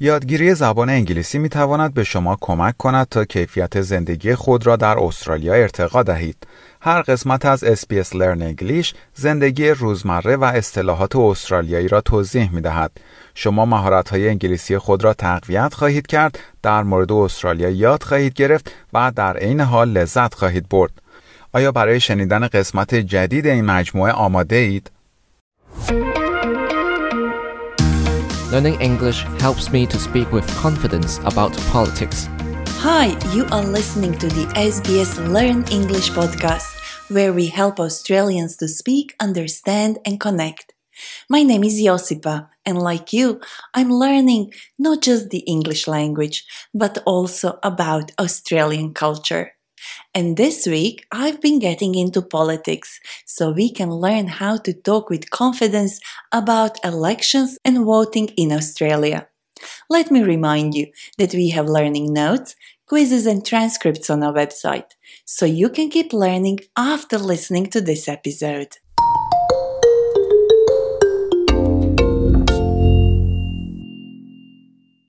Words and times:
یادگیری 0.00 0.54
زبان 0.54 0.90
انگلیسی 0.90 1.38
می 1.38 1.48
تواند 1.48 1.94
به 1.94 2.04
شما 2.04 2.38
کمک 2.40 2.76
کند 2.76 3.08
تا 3.08 3.24
کیفیت 3.24 3.80
زندگی 3.80 4.34
خود 4.34 4.66
را 4.66 4.76
در 4.76 4.98
استرالیا 4.98 5.54
ارتقا 5.54 6.02
دهید. 6.02 6.46
هر 6.80 7.02
قسمت 7.02 7.44
از 7.44 7.64
SBS 7.64 8.08
Learn 8.08 8.54
English 8.54 8.94
زندگی 9.14 9.68
روزمره 9.70 10.36
و 10.36 10.44
اصطلاحات 10.44 11.16
استرالیایی 11.16 11.88
را 11.88 12.00
توضیح 12.00 12.54
می 12.54 12.60
دهد. 12.60 12.90
شما 13.34 13.64
مهارت 13.64 14.08
های 14.08 14.28
انگلیسی 14.28 14.78
خود 14.78 15.04
را 15.04 15.14
تقویت 15.14 15.74
خواهید 15.74 16.06
کرد، 16.06 16.38
در 16.62 16.82
مورد 16.82 17.12
استرالیا 17.12 17.70
یاد 17.70 18.02
خواهید 18.02 18.34
گرفت 18.34 18.72
و 18.92 19.12
در 19.16 19.36
عین 19.36 19.60
حال 19.60 19.88
لذت 19.88 20.34
خواهید 20.34 20.68
برد. 20.68 20.92
آیا 21.52 21.72
برای 21.72 22.00
شنیدن 22.00 22.48
قسمت 22.48 22.94
جدید 22.94 23.46
این 23.46 23.64
مجموعه 23.64 24.12
آماده 24.12 24.56
اید؟ 24.56 24.90
Learning 28.56 28.80
English 28.80 29.20
helps 29.38 29.70
me 29.70 29.84
to 29.84 29.98
speak 29.98 30.32
with 30.32 30.48
confidence 30.56 31.18
about 31.24 31.52
politics. 31.74 32.26
Hi, 32.80 33.08
you 33.34 33.44
are 33.52 33.62
listening 33.62 34.16
to 34.16 34.28
the 34.28 34.46
SBS 34.56 35.12
Learn 35.30 35.62
English 35.70 36.08
podcast, 36.12 36.72
where 37.10 37.34
we 37.34 37.48
help 37.48 37.78
Australians 37.78 38.56
to 38.56 38.66
speak, 38.66 39.14
understand, 39.20 39.98
and 40.06 40.18
connect. 40.18 40.72
My 41.28 41.42
name 41.42 41.64
is 41.64 41.78
Josipa, 41.78 42.48
and 42.64 42.78
like 42.78 43.12
you, 43.12 43.42
I'm 43.74 43.90
learning 43.90 44.54
not 44.78 45.02
just 45.02 45.28
the 45.28 45.44
English 45.44 45.86
language, 45.86 46.46
but 46.72 46.96
also 47.04 47.58
about 47.62 48.12
Australian 48.18 48.94
culture. 48.94 49.55
And 50.16 50.38
this 50.38 50.66
week, 50.66 51.04
I've 51.12 51.42
been 51.42 51.58
getting 51.58 51.94
into 51.94 52.22
politics 52.22 53.00
so 53.26 53.50
we 53.50 53.70
can 53.70 53.90
learn 53.90 54.28
how 54.28 54.56
to 54.56 54.72
talk 54.72 55.10
with 55.10 55.28
confidence 55.28 56.00
about 56.32 56.82
elections 56.82 57.58
and 57.66 57.84
voting 57.84 58.28
in 58.28 58.50
Australia. 58.50 59.28
Let 59.90 60.10
me 60.10 60.22
remind 60.22 60.74
you 60.74 60.86
that 61.18 61.34
we 61.34 61.50
have 61.50 61.68
learning 61.68 62.14
notes, 62.14 62.56
quizzes, 62.86 63.26
and 63.26 63.44
transcripts 63.44 64.08
on 64.08 64.22
our 64.22 64.32
website, 64.32 64.92
so 65.26 65.44
you 65.44 65.68
can 65.68 65.90
keep 65.90 66.14
learning 66.14 66.60
after 66.78 67.18
listening 67.18 67.66
to 67.66 67.82
this 67.82 68.08
episode. 68.08 68.78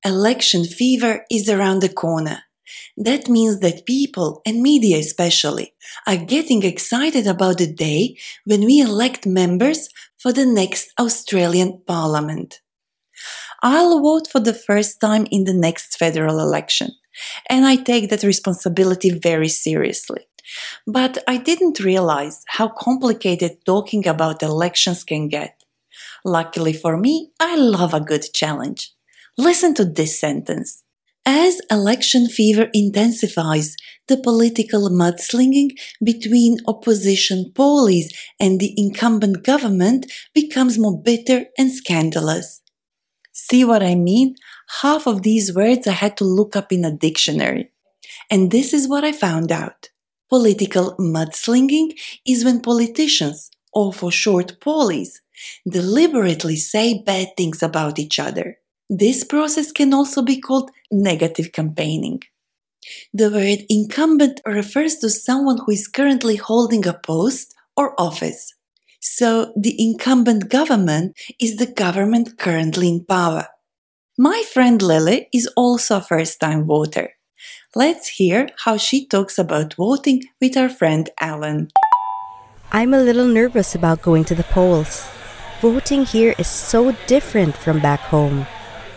Election 0.04 0.64
fever 0.64 1.24
is 1.30 1.48
around 1.48 1.80
the 1.80 1.88
corner. 1.88 2.42
That 2.96 3.28
means 3.28 3.60
that 3.60 3.86
people, 3.86 4.42
and 4.44 4.62
media 4.62 4.98
especially, 4.98 5.74
are 6.06 6.16
getting 6.16 6.62
excited 6.62 7.26
about 7.26 7.58
the 7.58 7.72
day 7.72 8.16
when 8.44 8.64
we 8.64 8.80
elect 8.80 9.26
members 9.26 9.88
for 10.18 10.32
the 10.32 10.46
next 10.46 10.92
Australian 10.98 11.82
Parliament. 11.86 12.60
I'll 13.62 14.00
vote 14.00 14.28
for 14.30 14.40
the 14.40 14.54
first 14.54 15.00
time 15.00 15.26
in 15.30 15.44
the 15.44 15.54
next 15.54 15.96
federal 15.96 16.40
election, 16.40 16.90
and 17.48 17.66
I 17.66 17.76
take 17.76 18.10
that 18.10 18.22
responsibility 18.22 19.10
very 19.10 19.48
seriously. 19.48 20.26
But 20.86 21.18
I 21.26 21.36
didn't 21.36 21.80
realize 21.80 22.44
how 22.48 22.68
complicated 22.68 23.64
talking 23.66 24.06
about 24.06 24.42
elections 24.42 25.04
can 25.04 25.28
get. 25.28 25.64
Luckily 26.24 26.72
for 26.72 26.96
me, 26.96 27.30
I 27.40 27.56
love 27.56 27.94
a 27.94 28.00
good 28.00 28.24
challenge. 28.32 28.92
Listen 29.36 29.74
to 29.74 29.84
this 29.84 30.18
sentence. 30.18 30.82
As 31.30 31.60
election 31.70 32.26
fever 32.26 32.70
intensifies, 32.72 33.76
the 34.06 34.16
political 34.16 34.88
mudslinging 34.88 35.72
between 36.02 36.56
opposition 36.66 37.52
pollies 37.54 38.10
and 38.40 38.58
the 38.58 38.72
incumbent 38.78 39.44
government 39.44 40.10
becomes 40.32 40.78
more 40.78 40.98
bitter 40.98 41.44
and 41.58 41.70
scandalous. 41.70 42.62
See 43.34 43.62
what 43.62 43.82
I 43.82 43.94
mean? 43.94 44.36
Half 44.80 45.06
of 45.06 45.20
these 45.20 45.54
words 45.54 45.86
I 45.86 45.92
had 45.92 46.16
to 46.16 46.24
look 46.24 46.56
up 46.56 46.72
in 46.72 46.82
a 46.82 46.96
dictionary. 46.96 47.72
And 48.30 48.50
this 48.50 48.72
is 48.72 48.88
what 48.88 49.04
I 49.04 49.12
found 49.12 49.52
out. 49.52 49.90
Political 50.30 50.96
mudslinging 50.96 51.92
is 52.26 52.42
when 52.42 52.62
politicians, 52.62 53.50
or 53.74 53.92
for 53.92 54.10
short 54.10 54.62
pollies, 54.62 55.20
deliberately 55.68 56.56
say 56.56 57.02
bad 57.04 57.36
things 57.36 57.62
about 57.62 57.98
each 57.98 58.18
other. 58.18 58.56
This 58.88 59.24
process 59.24 59.70
can 59.70 59.92
also 59.92 60.22
be 60.22 60.40
called 60.40 60.70
negative 60.90 61.52
campaigning. 61.52 62.22
The 63.12 63.30
word 63.30 63.66
incumbent 63.68 64.40
refers 64.46 64.96
to 64.98 65.10
someone 65.10 65.58
who 65.64 65.72
is 65.72 65.88
currently 65.88 66.36
holding 66.36 66.86
a 66.86 66.94
post 66.94 67.54
or 67.76 67.98
office. 68.00 68.54
So 69.00 69.52
the 69.56 69.74
incumbent 69.78 70.48
government 70.48 71.16
is 71.40 71.56
the 71.56 71.66
government 71.66 72.38
currently 72.38 72.88
in 72.88 73.04
power. 73.04 73.46
My 74.18 74.42
friend 74.52 74.82
Lily 74.82 75.28
is 75.32 75.48
also 75.56 75.98
a 75.98 76.00
first 76.00 76.40
time 76.40 76.66
voter. 76.66 77.10
Let's 77.74 78.08
hear 78.08 78.48
how 78.64 78.76
she 78.76 79.06
talks 79.06 79.38
about 79.38 79.74
voting 79.74 80.22
with 80.40 80.56
our 80.56 80.68
friend 80.68 81.08
Alan. 81.20 81.68
I'm 82.72 82.92
a 82.92 83.00
little 83.00 83.26
nervous 83.26 83.74
about 83.74 84.02
going 84.02 84.24
to 84.24 84.34
the 84.34 84.44
polls. 84.44 85.06
Voting 85.60 86.04
here 86.04 86.34
is 86.38 86.48
so 86.48 86.92
different 87.06 87.56
from 87.56 87.80
back 87.80 88.00
home. 88.00 88.46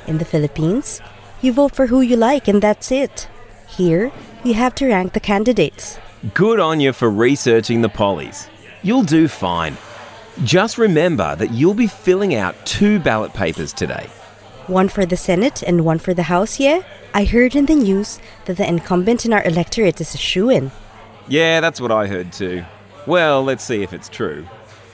In 0.08 0.18
the 0.18 0.26
Philippines, 0.26 1.02
you 1.42 1.54
vote 1.54 1.76
for 1.76 1.88
who 1.88 2.02
you 2.02 2.16
like 2.16 2.48
and 2.48 2.62
that's 2.62 2.92
it. 2.92 3.28
Here, 3.68 4.12
you 4.44 4.54
have 4.54 4.76
to 4.76 4.88
rank 4.88 5.14
the 5.14 5.20
candidates. 5.20 6.00
Good 6.34 6.60
on 6.60 6.80
you 6.80 6.94
for 6.94 7.10
researching 7.10 7.82
the 7.82 7.90
pollies. 7.90 8.48
You'll 8.84 9.04
do 9.04 9.28
fine. 9.28 9.78
Just 10.44 10.78
remember 10.78 11.36
that 11.36 11.52
you'll 11.52 11.74
be 11.74 11.88
filling 11.88 12.36
out 12.36 12.66
two 12.66 13.00
ballot 13.00 13.34
papers 13.34 13.74
today. 13.74 14.08
One 14.68 14.88
for 14.88 15.06
the 15.06 15.18
Senate 15.18 15.64
and 15.64 15.84
one 15.84 16.00
for 16.00 16.14
the 16.14 16.24
House, 16.24 16.60
yeah? 16.60 16.82
I 17.14 17.26
heard 17.26 17.56
in 17.56 17.66
the 17.66 17.76
news 17.76 18.20
that 18.46 18.58
the 18.58 18.68
incumbent 18.68 19.26
in 19.26 19.34
our 19.34 19.44
electorate 19.44 20.00
is 20.00 20.14
a 20.14 20.18
shoo 20.18 20.50
in. 20.50 20.72
Yeah, 21.28 21.60
that's 21.60 21.82
what 21.82 21.92
I 21.92 22.08
heard 22.08 22.32
too. 22.32 22.64
Well, 23.06 23.44
let's 23.44 23.64
see 23.64 23.84
if 23.84 23.94
it's 23.94 24.10
true. 24.10 24.46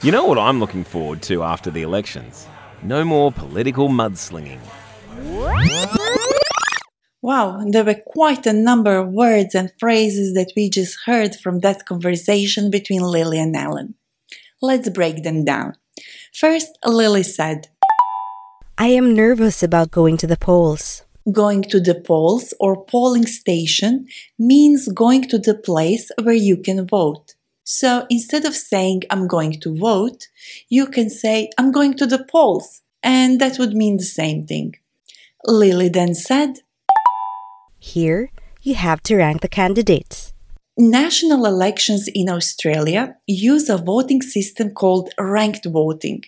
You 0.02 0.12
know 0.12 0.24
what 0.24 0.38
I'm 0.38 0.60
looking 0.60 0.84
forward 0.84 1.22
to 1.22 1.42
after 1.42 1.70
the 1.70 1.82
elections? 1.82 2.46
No 2.82 3.04
more 3.04 3.30
political 3.30 3.88
mudslinging. 3.88 4.60
Wow, 7.20 7.64
there 7.68 7.84
were 7.84 8.00
quite 8.06 8.46
a 8.46 8.52
number 8.52 8.96
of 8.96 9.08
words 9.08 9.54
and 9.54 9.72
phrases 9.80 10.34
that 10.34 10.52
we 10.54 10.70
just 10.70 10.98
heard 11.04 11.34
from 11.34 11.60
that 11.60 11.84
conversation 11.84 12.70
between 12.70 13.02
Lily 13.02 13.40
and 13.40 13.56
Alan. 13.56 13.94
Let's 14.62 14.88
break 14.88 15.24
them 15.24 15.44
down. 15.44 15.74
First, 16.32 16.78
Lily 16.84 17.24
said, 17.24 17.68
I 18.76 18.88
am 18.88 19.16
nervous 19.16 19.64
about 19.64 19.90
going 19.90 20.16
to 20.18 20.28
the 20.28 20.36
polls. 20.36 21.02
Going 21.32 21.62
to 21.62 21.80
the 21.80 21.96
polls 21.96 22.54
or 22.60 22.84
polling 22.84 23.26
station 23.26 24.06
means 24.38 24.88
going 24.88 25.22
to 25.28 25.38
the 25.38 25.56
place 25.56 26.12
where 26.22 26.34
you 26.34 26.56
can 26.56 26.86
vote. 26.86 27.34
So 27.64 28.06
instead 28.08 28.44
of 28.44 28.54
saying 28.54 29.02
I'm 29.10 29.26
going 29.26 29.60
to 29.60 29.76
vote, 29.76 30.28
you 30.68 30.86
can 30.86 31.10
say 31.10 31.50
I'm 31.58 31.72
going 31.72 31.94
to 31.94 32.06
the 32.06 32.24
polls, 32.24 32.82
and 33.02 33.40
that 33.40 33.58
would 33.58 33.74
mean 33.74 33.96
the 33.96 34.04
same 34.04 34.46
thing. 34.46 34.76
Lily 35.44 35.88
then 35.88 36.14
said, 36.14 36.60
Here, 37.94 38.30
you 38.60 38.74
have 38.74 39.02
to 39.04 39.16
rank 39.16 39.40
the 39.40 39.48
candidates. 39.48 40.34
National 40.76 41.46
elections 41.46 42.06
in 42.14 42.28
Australia 42.28 43.16
use 43.26 43.70
a 43.70 43.78
voting 43.78 44.20
system 44.20 44.72
called 44.72 45.08
ranked 45.18 45.64
voting. 45.64 46.24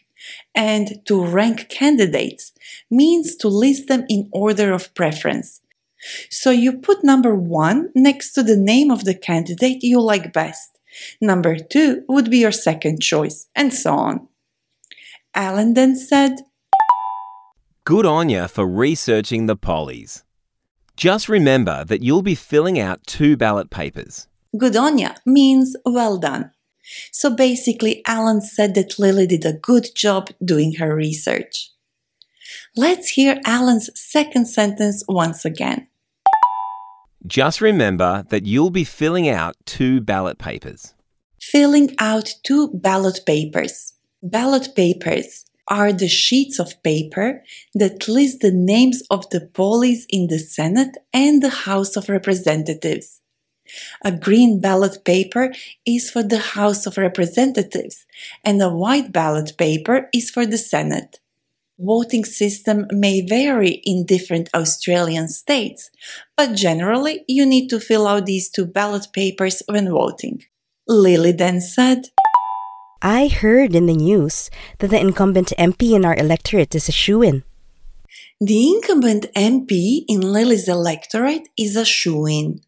And 0.54 1.04
to 1.04 1.22
rank 1.22 1.68
candidates 1.68 2.52
means 2.90 3.36
to 3.36 3.48
list 3.48 3.88
them 3.88 4.06
in 4.08 4.30
order 4.32 4.72
of 4.72 4.94
preference. 4.94 5.60
So 6.30 6.50
you 6.50 6.78
put 6.78 7.04
number 7.04 7.34
one 7.34 7.90
next 7.94 8.32
to 8.34 8.42
the 8.42 8.56
name 8.56 8.90
of 8.90 9.04
the 9.04 9.14
candidate 9.14 9.82
you 9.82 10.00
like 10.00 10.32
best. 10.32 10.78
Number 11.20 11.56
two 11.58 12.04
would 12.08 12.30
be 12.30 12.38
your 12.38 12.52
second 12.52 13.02
choice, 13.02 13.48
and 13.54 13.72
so 13.72 13.92
on. 13.92 14.28
Alan 15.34 15.74
then 15.74 15.94
said, 15.94 16.40
Good 17.84 18.06
on 18.06 18.30
you 18.30 18.48
for 18.48 18.66
researching 18.66 19.44
the 19.44 19.56
pollies. 19.56 20.24
Just 21.00 21.30
remember 21.30 21.82
that 21.86 22.02
you'll 22.02 22.20
be 22.20 22.34
filling 22.34 22.78
out 22.78 23.06
two 23.06 23.34
ballot 23.34 23.70
papers. 23.70 24.28
Good 24.58 24.76
on 24.76 24.98
ya 24.98 25.14
means 25.24 25.74
well 25.86 26.18
done. 26.18 26.50
So 27.10 27.34
basically, 27.34 28.02
Alan 28.06 28.42
said 28.42 28.74
that 28.74 28.98
Lily 28.98 29.26
did 29.26 29.46
a 29.46 29.54
good 29.54 29.86
job 29.96 30.28
doing 30.44 30.74
her 30.74 30.94
research. 30.94 31.70
Let's 32.76 33.08
hear 33.08 33.40
Alan's 33.46 33.88
second 33.94 34.44
sentence 34.44 35.02
once 35.08 35.46
again. 35.46 35.88
Just 37.26 37.62
remember 37.62 38.26
that 38.28 38.44
you'll 38.44 38.68
be 38.68 38.84
filling 38.84 39.26
out 39.26 39.56
two 39.64 40.02
ballot 40.02 40.36
papers. 40.36 40.92
Filling 41.40 41.94
out 41.98 42.34
two 42.42 42.68
ballot 42.74 43.20
papers. 43.24 43.94
Ballot 44.22 44.74
papers 44.76 45.46
are 45.70 45.92
the 45.92 46.08
sheets 46.08 46.58
of 46.58 46.82
paper 46.82 47.42
that 47.74 48.08
list 48.08 48.40
the 48.40 48.50
names 48.50 49.02
of 49.08 49.30
the 49.30 49.40
pollies 49.40 50.04
in 50.10 50.26
the 50.26 50.38
Senate 50.38 50.96
and 51.12 51.42
the 51.42 51.50
House 51.50 51.96
of 51.96 52.08
Representatives. 52.08 53.20
A 54.04 54.10
green 54.10 54.60
ballot 54.60 55.04
paper 55.04 55.52
is 55.86 56.10
for 56.10 56.24
the 56.24 56.40
House 56.40 56.86
of 56.86 56.98
Representatives, 56.98 58.04
and 58.44 58.60
a 58.60 58.68
white 58.68 59.12
ballot 59.12 59.56
paper 59.56 60.08
is 60.12 60.28
for 60.28 60.44
the 60.44 60.58
Senate. 60.58 61.20
Voting 61.78 62.24
system 62.24 62.86
may 62.90 63.22
vary 63.22 63.80
in 63.84 64.04
different 64.04 64.50
Australian 64.52 65.28
states, 65.28 65.90
but 66.36 66.54
generally 66.54 67.24
you 67.26 67.46
need 67.46 67.68
to 67.68 67.80
fill 67.80 68.06
out 68.06 68.26
these 68.26 68.50
two 68.50 68.66
ballot 68.66 69.06
papers 69.14 69.62
when 69.66 69.88
voting. 69.88 70.42
Lily 70.86 71.32
then 71.32 71.60
said, 71.60 72.08
I 73.02 73.28
heard 73.28 73.74
in 73.74 73.86
the 73.86 73.94
news 73.94 74.50
that 74.78 74.90
the 74.90 75.00
incumbent 75.00 75.54
MP 75.58 75.92
in 75.92 76.04
our 76.04 76.14
electorate 76.16 76.74
is 76.74 76.86
a 76.86 76.92
shoo 76.92 77.22
in. 77.22 77.44
The 78.42 78.68
incumbent 78.74 79.24
MP 79.34 80.04
in 80.06 80.20
Lily's 80.20 80.68
electorate 80.68 81.48
is 81.56 81.76
a 81.76 81.86
shoo 81.86 82.26
in. 82.26 82.60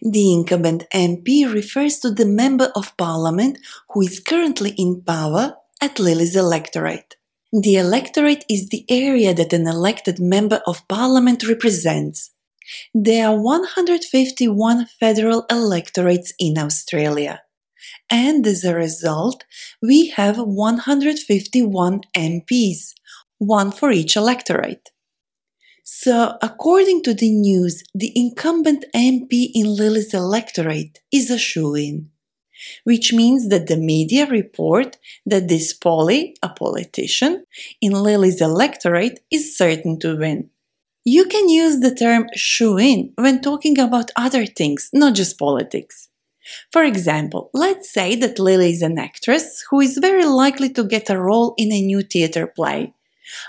The 0.00 0.32
incumbent 0.32 0.84
MP 0.94 1.52
refers 1.52 1.98
to 2.00 2.12
the 2.12 2.24
Member 2.24 2.70
of 2.76 2.96
Parliament 2.96 3.58
who 3.90 4.02
is 4.02 4.20
currently 4.20 4.74
in 4.78 5.02
power 5.02 5.56
at 5.80 5.98
Lily's 5.98 6.36
electorate. 6.36 7.16
The 7.52 7.74
electorate 7.74 8.44
is 8.48 8.68
the 8.68 8.84
area 8.88 9.34
that 9.34 9.52
an 9.52 9.66
elected 9.66 10.20
Member 10.20 10.62
of 10.68 10.86
Parliament 10.86 11.42
represents. 11.48 12.30
There 12.94 13.26
are 13.26 13.40
151 13.40 14.86
federal 15.00 15.46
electorates 15.50 16.32
in 16.38 16.58
Australia 16.58 17.43
and 18.10 18.46
as 18.46 18.64
a 18.64 18.74
result, 18.74 19.44
we 19.82 20.08
have 20.10 20.38
151 20.38 22.00
MPs, 22.16 22.94
one 23.38 23.70
for 23.72 23.90
each 23.90 24.16
electorate. 24.16 24.90
So, 25.86 26.38
according 26.40 27.02
to 27.02 27.12
the 27.12 27.30
news, 27.30 27.84
the 27.94 28.10
incumbent 28.16 28.86
MP 28.94 29.50
in 29.54 29.76
Lily's 29.76 30.14
electorate 30.14 31.00
is 31.12 31.30
a 31.30 31.38
shoo 31.38 31.74
in, 31.74 32.08
which 32.84 33.12
means 33.12 33.50
that 33.50 33.66
the 33.66 33.76
media 33.76 34.26
report 34.26 34.96
that 35.26 35.48
this 35.48 35.74
Polly, 35.74 36.36
a 36.42 36.48
politician, 36.48 37.44
in 37.82 37.92
Lily's 37.92 38.40
electorate 38.40 39.20
is 39.30 39.56
certain 39.56 39.98
to 40.00 40.16
win. 40.16 40.48
You 41.04 41.26
can 41.26 41.50
use 41.50 41.80
the 41.80 41.94
term 41.94 42.28
shoo 42.34 42.78
in 42.78 43.12
when 43.16 43.42
talking 43.42 43.78
about 43.78 44.10
other 44.16 44.46
things, 44.46 44.88
not 44.94 45.14
just 45.14 45.38
politics. 45.38 46.08
For 46.72 46.84
example, 46.84 47.50
let's 47.54 47.90
say 47.92 48.14
that 48.16 48.38
Lily 48.38 48.70
is 48.70 48.82
an 48.82 48.98
actress 48.98 49.64
who 49.70 49.80
is 49.80 49.98
very 49.98 50.24
likely 50.24 50.70
to 50.70 50.84
get 50.84 51.10
a 51.10 51.18
role 51.18 51.54
in 51.56 51.72
a 51.72 51.80
new 51.80 52.02
theater 52.02 52.46
play. 52.46 52.94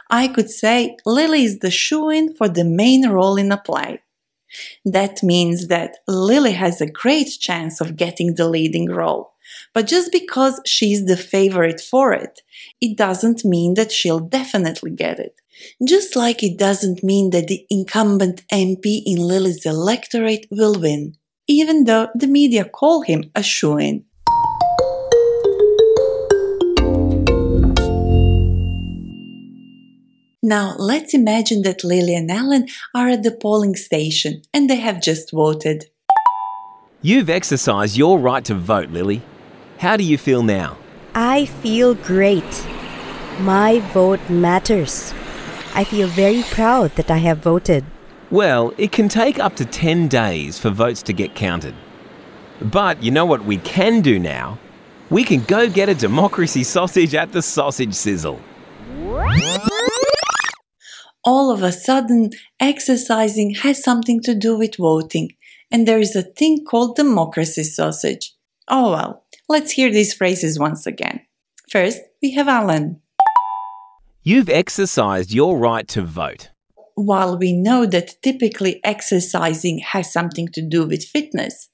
I 0.09 0.27
could 0.27 0.49
say 0.49 0.95
Lily 1.05 1.43
is 1.43 1.59
the 1.59 1.71
shoo 1.71 2.09
in 2.09 2.33
for 2.35 2.47
the 2.47 2.63
main 2.63 3.09
role 3.09 3.37
in 3.37 3.51
a 3.51 3.57
play. 3.57 4.01
That 4.85 5.21
means 5.21 5.67
that 5.67 5.97
Lily 6.07 6.53
has 6.53 6.79
a 6.79 6.89
great 6.89 7.29
chance 7.39 7.81
of 7.81 7.97
getting 7.97 8.35
the 8.35 8.47
leading 8.47 8.89
role. 8.89 9.33
But 9.73 9.87
just 9.87 10.11
because 10.11 10.61
she's 10.65 11.05
the 11.05 11.17
favorite 11.17 11.81
for 11.81 12.13
it, 12.13 12.41
it 12.81 12.97
doesn't 12.97 13.45
mean 13.45 13.73
that 13.75 13.91
she'll 13.91 14.19
definitely 14.19 14.91
get 14.91 15.19
it. 15.19 15.35
Just 15.85 16.15
like 16.15 16.43
it 16.43 16.57
doesn't 16.57 17.03
mean 17.03 17.29
that 17.31 17.47
the 17.47 17.65
incumbent 17.69 18.43
MP 18.51 19.01
in 19.05 19.19
Lily's 19.19 19.65
electorate 19.65 20.47
will 20.49 20.79
win 20.79 21.15
even 21.47 21.83
though 21.85 22.09
the 22.15 22.27
media 22.27 22.65
call 22.65 23.01
him 23.01 23.31
a 23.35 23.43
shoo-in. 23.43 24.03
Now, 30.41 30.75
let's 30.77 31.15
imagine 31.15 31.63
that 31.63 31.83
Lily 31.83 32.15
and 32.15 32.29
Alan 32.29 32.67
are 32.93 33.09
at 33.09 33.23
the 33.23 33.31
polling 33.31 33.75
station 33.75 34.43
and 34.53 34.69
they 34.69 34.75
have 34.75 35.01
just 35.01 35.31
voted. 35.31 35.85
You've 37.01 37.31
exercised 37.31 37.97
your 37.97 38.19
right 38.19 38.45
to 38.45 38.53
vote, 38.53 38.89
Lily. 38.89 39.23
How 39.79 39.97
do 39.97 40.03
you 40.03 40.19
feel 40.19 40.43
now? 40.43 40.77
I 41.15 41.45
feel 41.45 41.95
great. 41.95 42.67
My 43.39 43.79
vote 43.91 44.19
matters. 44.29 45.13
I 45.73 45.83
feel 45.83 46.07
very 46.07 46.43
proud 46.43 46.91
that 46.95 47.09
I 47.09 47.17
have 47.17 47.39
voted. 47.39 47.83
Well, 48.31 48.73
it 48.77 48.91
can 48.91 49.07
take 49.07 49.37
up 49.37 49.55
to 49.57 49.65
10 49.65 50.07
days 50.07 50.57
for 50.57 50.71
votes 50.71 51.03
to 51.03 51.13
get 51.13 51.35
counted. 51.35 51.75
But 52.59 53.03
you 53.03 53.11
know 53.11 53.25
what 53.25 53.45
we 53.45 53.57
can 53.57 54.01
do 54.01 54.17
now? 54.17 54.57
We 55.11 55.23
can 55.23 55.43
go 55.43 55.69
get 55.69 55.89
a 55.89 55.95
democracy 55.95 56.63
sausage 56.75 57.13
at 57.13 57.31
the 57.31 57.41
sausage 57.41 57.93
sizzle. 57.93 58.41
All 61.23 61.51
of 61.51 61.61
a 61.63 61.71
sudden, 61.71 62.31
exercising 62.59 63.55
has 63.55 63.83
something 63.83 64.21
to 64.21 64.35
do 64.35 64.57
with 64.57 64.77
voting, 64.77 65.29
and 65.71 65.87
there 65.87 65.99
is 65.99 66.15
a 66.15 66.21
thing 66.21 66.63
called 66.65 66.95
democracy 66.95 67.63
sausage. 67.63 68.33
Oh 68.67 68.91
well, 68.91 69.23
let's 69.49 69.71
hear 69.71 69.91
these 69.91 70.13
phrases 70.13 70.59
once 70.59 70.85
again. 70.85 71.21
First, 71.71 72.01
we 72.21 72.31
have 72.33 72.47
Alan. 72.47 73.01
You've 74.21 74.49
exercised 74.49 75.33
your 75.33 75.57
right 75.57 75.87
to 75.89 76.03
vote 76.03 76.49
while 76.95 77.37
we 77.37 77.53
know 77.53 77.85
that 77.85 78.21
typically 78.21 78.83
exercising 78.83 79.79
has 79.79 80.11
something 80.11 80.47
to 80.49 80.61
do 80.61 80.87
with 80.87 81.03
fitness, 81.05 81.69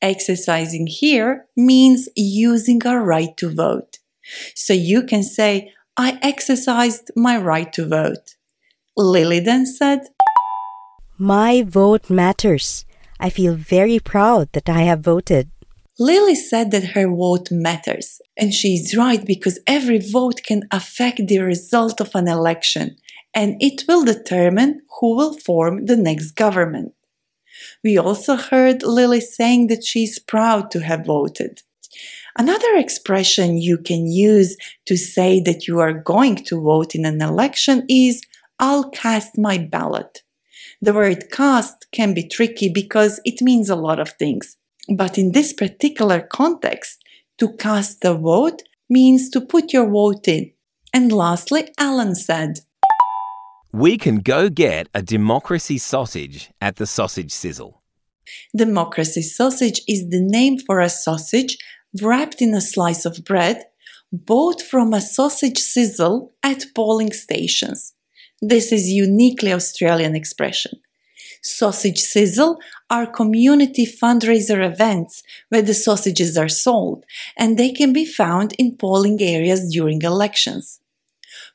exercising 0.00 0.86
here 0.86 1.46
means 1.56 2.08
using 2.16 2.84
our 2.86 3.02
right 3.02 3.36
to 3.36 3.54
vote. 3.54 3.98
So 4.54 4.72
you 4.72 5.02
can 5.04 5.22
say, 5.22 5.72
I 5.96 6.18
exercised 6.22 7.10
my 7.14 7.36
right 7.36 7.72
to 7.74 7.86
vote. 7.86 8.36
Lily 8.96 9.40
then 9.40 9.66
said, 9.66 10.00
My 11.18 11.62
vote 11.62 12.10
matters. 12.10 12.84
I 13.20 13.30
feel 13.30 13.54
very 13.54 13.98
proud 13.98 14.52
that 14.52 14.68
I 14.68 14.82
have 14.82 15.00
voted. 15.00 15.50
Lily 15.98 16.34
said 16.34 16.70
that 16.70 16.92
her 16.94 17.08
vote 17.08 17.50
matters, 17.50 18.20
and 18.36 18.52
she 18.52 18.74
is 18.74 18.96
right 18.96 19.24
because 19.24 19.60
every 19.66 19.98
vote 19.98 20.40
can 20.42 20.62
affect 20.72 21.28
the 21.28 21.38
result 21.38 22.00
of 22.00 22.10
an 22.14 22.26
election, 22.26 22.96
and 23.34 23.56
it 23.60 23.84
will 23.88 24.04
determine 24.04 24.82
who 25.00 25.16
will 25.16 25.34
form 25.38 25.86
the 25.86 25.96
next 25.96 26.32
government. 26.32 26.92
We 27.84 27.98
also 27.98 28.36
heard 28.36 28.82
Lily 28.82 29.20
saying 29.20 29.68
that 29.68 29.84
she 29.84 30.04
is 30.04 30.18
proud 30.18 30.70
to 30.72 30.80
have 30.80 31.06
voted. 31.06 31.62
Another 32.38 32.76
expression 32.76 33.58
you 33.58 33.76
can 33.76 34.06
use 34.06 34.56
to 34.86 34.96
say 34.96 35.40
that 35.40 35.66
you 35.68 35.80
are 35.80 35.92
going 35.92 36.36
to 36.36 36.60
vote 36.60 36.94
in 36.94 37.04
an 37.04 37.20
election 37.20 37.84
is 37.88 38.22
I'll 38.58 38.88
cast 38.90 39.36
my 39.36 39.58
ballot. 39.58 40.22
The 40.80 40.94
word 40.94 41.30
cast 41.30 41.86
can 41.92 42.14
be 42.14 42.26
tricky 42.26 42.68
because 42.68 43.20
it 43.24 43.42
means 43.42 43.68
a 43.68 43.76
lot 43.76 44.00
of 44.00 44.10
things. 44.10 44.56
But 44.88 45.18
in 45.18 45.32
this 45.32 45.52
particular 45.52 46.20
context, 46.20 47.02
to 47.38 47.54
cast 47.56 48.04
a 48.04 48.14
vote 48.14 48.62
means 48.88 49.28
to 49.30 49.40
put 49.40 49.72
your 49.72 49.88
vote 49.88 50.26
in. 50.28 50.52
And 50.92 51.12
lastly, 51.12 51.72
Alan 51.78 52.14
said, 52.14 52.60
we 53.72 53.96
can 53.96 54.16
go 54.16 54.50
get 54.50 54.88
a 54.92 55.02
democracy 55.02 55.78
sausage 55.78 56.50
at 56.60 56.76
the 56.76 56.86
sausage 56.86 57.32
sizzle. 57.32 57.82
Democracy 58.54 59.22
sausage 59.22 59.80
is 59.88 60.10
the 60.10 60.20
name 60.20 60.58
for 60.58 60.80
a 60.80 60.90
sausage 60.90 61.56
wrapped 62.02 62.42
in 62.42 62.54
a 62.54 62.60
slice 62.60 63.06
of 63.06 63.24
bread, 63.24 63.64
bought 64.12 64.60
from 64.60 64.92
a 64.92 65.00
sausage 65.00 65.58
sizzle 65.58 66.32
at 66.42 66.66
polling 66.74 67.12
stations. 67.12 67.94
This 68.42 68.72
is 68.72 68.90
uniquely 68.90 69.52
Australian 69.52 70.14
expression. 70.14 70.72
Sausage 71.42 71.98
sizzle 71.98 72.58
are 72.90 73.06
community 73.06 73.86
fundraiser 73.86 74.64
events 74.64 75.22
where 75.48 75.62
the 75.62 75.74
sausages 75.74 76.36
are 76.36 76.48
sold 76.48 77.04
and 77.38 77.56
they 77.56 77.72
can 77.72 77.92
be 77.92 78.04
found 78.04 78.52
in 78.58 78.76
polling 78.76 79.20
areas 79.20 79.68
during 79.72 80.02
elections. 80.02 80.81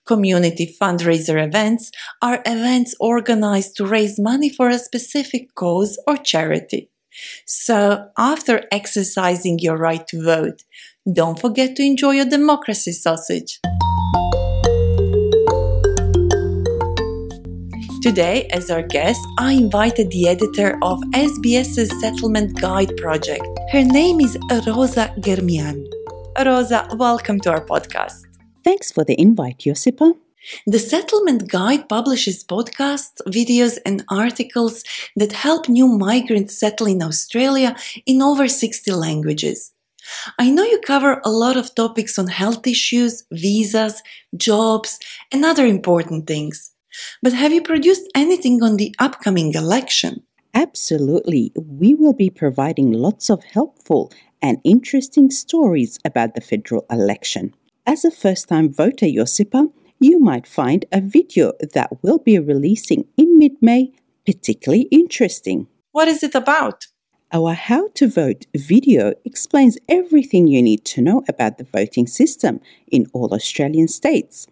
Community 0.07 0.73
fundraiser 0.81 1.45
events 1.45 1.91
are 2.21 2.41
events 2.45 2.95
organized 2.99 3.75
to 3.75 3.85
raise 3.85 4.17
money 4.17 4.49
for 4.49 4.69
a 4.69 4.79
specific 4.79 5.53
cause 5.53 6.01
or 6.07 6.15
charity. 6.15 6.89
So, 7.45 8.07
after 8.17 8.63
exercising 8.71 9.59
your 9.59 9.75
right 9.77 10.07
to 10.07 10.23
vote, 10.23 10.63
don't 11.11 11.39
forget 11.39 11.75
to 11.75 11.83
enjoy 11.83 12.11
your 12.11 12.25
democracy 12.25 12.93
sausage. 12.93 13.59
Today, 18.01 18.47
as 18.53 18.69
our 18.69 18.83
guest, 18.83 19.19
I 19.37 19.51
invited 19.53 20.09
the 20.11 20.29
editor 20.29 20.79
of 20.83 21.01
SBS's 21.13 21.91
Settlement 21.99 22.61
Guide 22.61 22.95
project. 22.95 23.45
Her 23.73 23.83
name 23.83 24.21
is 24.21 24.37
Rosa 24.65 25.13
Germian. 25.19 25.85
Rosa, 26.45 26.87
welcome 26.93 27.41
to 27.41 27.51
our 27.51 27.65
podcast. 27.65 28.26
Thanks 28.67 28.91
for 28.91 29.05
the 29.05 29.17
invite, 29.17 29.59
Josipa. 29.59 30.13
The 30.65 30.77
Settlement 30.77 31.47
Guide 31.47 31.87
publishes 31.87 32.43
podcasts, 32.43 33.21
videos, 33.25 33.77
and 33.85 34.03
articles 34.11 34.83
that 35.15 35.31
help 35.31 35.69
new 35.69 35.87
migrants 35.87 36.59
settle 36.59 36.87
in 36.87 37.01
Australia 37.01 37.77
in 38.05 38.21
over 38.21 38.49
60 38.49 38.91
languages. 38.91 39.71
I 40.37 40.49
know 40.49 40.63
you 40.63 40.81
cover 40.85 41.21
a 41.23 41.29
lot 41.29 41.55
of 41.55 41.75
topics 41.75 42.19
on 42.19 42.27
health 42.27 42.67
issues, 42.67 43.23
visas, 43.31 44.03
jobs, 44.35 44.99
and 45.31 45.45
other 45.45 45.65
important 45.65 46.27
things. 46.27 46.73
But 47.23 47.31
have 47.31 47.53
you 47.53 47.61
produced 47.61 48.11
anything 48.15 48.61
on 48.61 48.75
the 48.75 48.93
upcoming 48.99 49.53
election? 49.53 50.23
Absolutely. 50.53 51.53
We 51.55 51.93
will 51.93 52.11
be 52.25 52.29
providing 52.29 52.91
lots 52.91 53.29
of 53.29 53.45
helpful 53.45 54.11
and 54.41 54.57
interesting 54.65 55.31
stories 55.31 55.99
about 56.03 56.35
the 56.35 56.41
federal 56.41 56.85
election. 56.91 57.53
As 57.89 58.03
a 58.03 58.11
first 58.11 58.49
time 58.49 58.69
voter, 58.69 59.05
Josipa, 59.05 59.71
you 59.97 60.19
might 60.19 60.45
find 60.45 60.83
a 60.91 60.99
video 60.99 61.53
that 61.73 61.89
we'll 62.01 62.17
be 62.17 62.37
releasing 62.37 63.05
in 63.15 63.39
mid 63.39 63.53
May 63.61 63.93
particularly 64.25 64.89
interesting. 64.91 65.67
What 65.93 66.09
is 66.09 66.21
it 66.21 66.35
about? 66.35 66.87
Our 67.31 67.53
How 67.53 67.87
to 67.95 68.09
Vote 68.09 68.45
video 68.53 69.13
explains 69.23 69.77
everything 69.87 70.47
you 70.47 70.61
need 70.61 70.83
to 70.83 71.01
know 71.01 71.23
about 71.29 71.57
the 71.57 71.63
voting 71.63 72.07
system 72.07 72.59
in 72.91 73.05
all 73.13 73.33
Australian 73.33 73.87
states. 73.87 74.47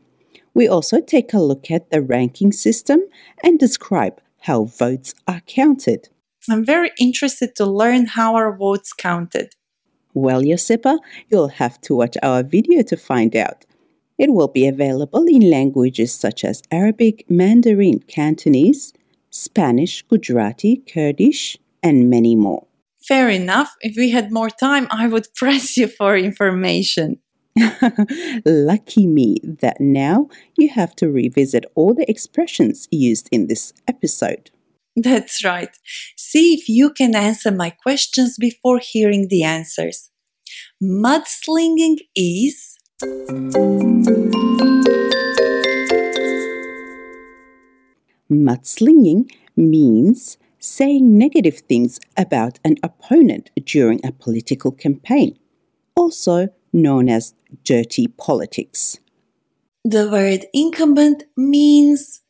We 0.54 0.70
also 0.70 1.02
take 1.02 1.34
a 1.34 1.40
look 1.40 1.70
at 1.70 1.92
the 1.92 2.02
ranking 2.02 2.54
system 2.54 3.02
and 3.44 3.60
describe 3.60 4.22
how 4.44 4.64
votes 4.64 5.14
are 5.28 5.42
counted. 5.42 6.08
I'm 6.50 6.64
very 6.64 6.92
interested 6.98 7.54
to 7.58 7.66
learn 7.66 8.06
how 8.06 8.36
our 8.36 8.56
votes 8.56 8.94
counted. 8.94 9.56
Well, 10.16 10.42
Josipa, 10.42 10.98
you'll 11.30 11.50
have 11.50 11.80
to 11.82 11.94
watch 11.94 12.18
our 12.24 12.42
video 12.42 12.82
to 12.84 12.96
find 12.96 13.36
out. 13.36 13.66
It 14.18 14.32
will 14.34 14.48
be 14.48 14.66
available 14.66 15.26
in 15.28 15.52
languages 15.52 16.14
such 16.14 16.46
as 16.46 16.64
Arabic, 16.72 17.26
Mandarin, 17.30 18.00
Cantonese, 18.08 18.94
Spanish, 19.30 20.04
Gujarati, 20.04 20.78
Kurdish, 20.78 21.58
and 21.84 22.10
many 22.10 22.34
more. 22.34 22.66
Fair 23.06 23.30
enough. 23.30 23.76
If 23.82 23.98
we 23.98 24.12
had 24.12 24.32
more 24.32 24.50
time, 24.50 24.88
I 24.90 25.08
would 25.08 25.28
press 25.36 25.76
you 25.76 25.90
for 25.90 26.16
information. 26.16 27.20
Lucky 28.46 29.06
me 29.06 29.38
that 29.44 29.82
now 29.82 30.30
you 30.58 30.70
have 30.70 30.96
to 30.96 31.12
revisit 31.12 31.66
all 31.76 31.94
the 31.94 32.10
expressions 32.10 32.88
used 32.90 33.28
in 33.34 33.48
this 33.48 33.74
episode. 33.86 34.50
That's 35.04 35.44
right. 35.44 35.70
See 36.16 36.54
if 36.54 36.70
you 36.70 36.92
can 36.92 37.16
answer 37.16 37.52
my 37.52 37.70
questions 37.70 38.38
before 38.38 38.80
hearing 38.80 39.28
the 39.30 39.44
answers. 39.44 40.10
Mudslinging 40.82 41.98
is. 42.16 42.78
Mudslinging 48.32 49.30
means 49.58 50.38
saying 50.60 51.18
negative 51.18 51.60
things 51.60 52.00
about 52.18 52.60
an 52.64 52.76
opponent 52.82 53.52
during 53.66 54.00
a 54.06 54.12
political 54.14 54.72
campaign, 54.72 55.38
also 55.96 56.48
known 56.72 57.10
as 57.10 57.34
dirty 57.64 58.08
politics. 58.08 59.00
The 59.84 60.10
word 60.10 60.46
incumbent 60.54 61.26
means. 61.38 62.22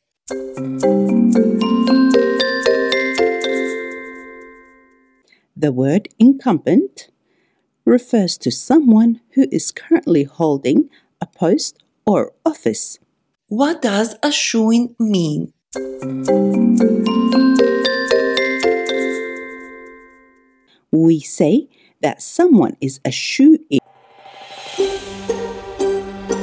The 5.58 5.72
word 5.72 6.10
incumbent 6.20 7.08
refers 7.86 8.38
to 8.40 8.52
someone 8.52 9.22
who 9.36 9.46
is 9.54 9.72
currently 9.72 10.24
holding 10.26 10.90
a 11.22 11.28
post 11.28 11.78
or 12.06 12.34
office. 12.46 13.00
What 13.48 13.82
does 13.82 14.18
a 14.22 14.34
shoo-in 14.34 14.96
mean? 15.00 15.54
We 20.92 21.22
say 21.22 21.70
that 22.02 22.22
someone 22.22 22.76
is 22.82 23.00
a 23.06 23.12
shoo-in. 23.12 23.80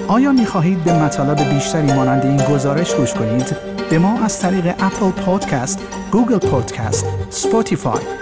آیا 0.09 0.33
می 0.33 0.47
خواهید 0.47 0.85
به 0.85 1.03
مطالب 1.05 1.55
بیشتری 1.55 1.93
مانند 1.93 2.27
این 2.27 2.55
گزارش 2.55 2.95
گوش 2.95 3.15
کنید؟ 3.15 3.57
به 3.91 3.99
ما 3.99 4.19
از 4.25 4.41
طریق 4.41 4.67
اپل 4.67 5.11
پادکست، 5.11 5.79
گوگل 6.13 6.39
پادکست، 6.39 7.07
سپوتیفای 7.31 8.22